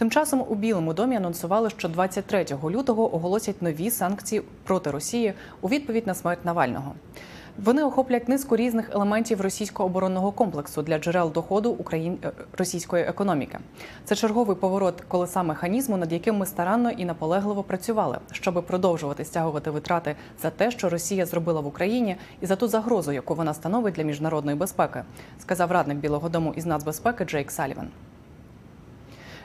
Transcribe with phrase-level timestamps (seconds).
[0.00, 5.68] Тим часом у Білому домі анонсували, що 23 лютого оголосять нові санкції проти Росії у
[5.68, 6.94] відповідь на смерть Навального.
[7.64, 12.18] Вони охоплять низку різних елементів російського оборонного комплексу для джерел доходу Україн...
[12.24, 13.58] е, російської економіки.
[14.04, 19.70] Це черговий поворот колеса механізму, над яким ми старанно і наполегливо працювали, щоб продовжувати стягувати
[19.70, 23.94] витрати за те, що Росія зробила в Україні, і за ту загрозу, яку вона становить
[23.94, 25.02] для міжнародної безпеки,
[25.38, 27.88] сказав радник Білого Дому із нацбезпеки Джейк Саліван.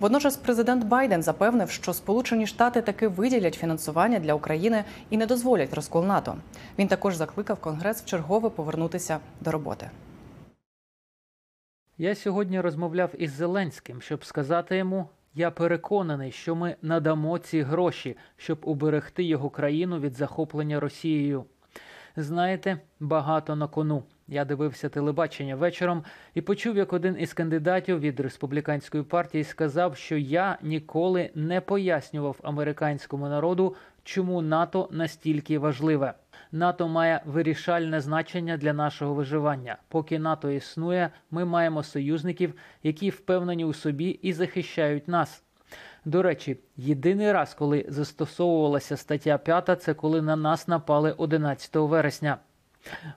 [0.00, 5.74] Водночас президент Байден запевнив, що Сполучені Штати таки виділять фінансування для України і не дозволять
[5.74, 6.36] розкол НАТО.
[6.78, 9.90] Він також закликав Конгрес вчергове повернутися до роботи.
[11.98, 18.16] Я сьогодні розмовляв із Зеленським, щоб сказати йому: я переконаний, що ми надамо ці гроші,
[18.36, 21.44] щоб уберегти його країну від захоплення Росією.
[22.16, 24.02] Знаєте, багато на кону.
[24.28, 26.04] Я дивився телебачення вечором
[26.34, 32.36] і почув, як один із кандидатів від республіканської партії сказав, що я ніколи не пояснював
[32.42, 36.14] американському народу, чому НАТО настільки важливе.
[36.52, 39.76] НАТО має вирішальне значення для нашого виживання.
[39.88, 45.42] Поки НАТО існує, ми маємо союзників, які впевнені у собі і захищають нас.
[46.04, 52.38] До речі, єдиний раз, коли застосовувалася стаття 5, це коли на нас напали 11 вересня.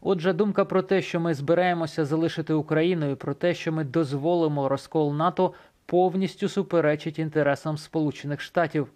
[0.00, 4.68] Отже, думка про те, що ми збираємося залишити Україну, і про те, що ми дозволимо
[4.68, 5.52] розкол НАТО,
[5.86, 8.88] повністю суперечить інтересам Сполучених Штатів.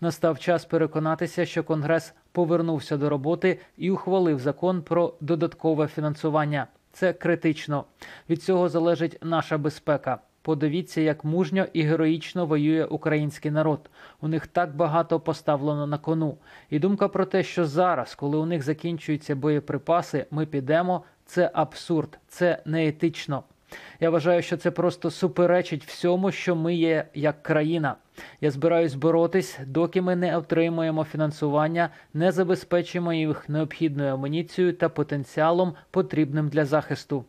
[0.00, 6.66] Настав час переконатися, що Конгрес повернувся до роботи і ухвалив закон про додаткове фінансування.
[6.92, 7.84] Це критично.
[8.30, 10.18] Від цього залежить наша безпека.
[10.48, 13.90] Подивіться, як мужньо і героїчно воює український народ.
[14.20, 16.36] У них так багато поставлено на кону.
[16.70, 21.02] І думка про те, що зараз, коли у них закінчуються боєприпаси, ми підемо.
[21.26, 23.42] Це абсурд, це неетично.
[24.00, 27.94] Я вважаю, що це просто суперечить всьому, що ми є як країна.
[28.40, 35.74] Я збираюсь боротись, доки ми не отримуємо фінансування, не забезпечимо їх необхідною амуніцією та потенціалом,
[35.90, 37.24] потрібним для захисту.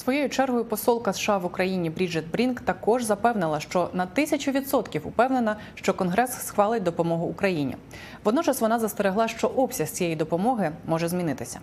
[0.00, 5.56] Своєю чергою посолка США в Україні Бріджет Брінк також запевнила, що на тисячу відсотків упевнена,
[5.74, 7.76] що Конгрес схвалить допомогу Україні.
[8.24, 11.60] Водночас вона застерегла, що обсяг цієї допомоги може змінитися.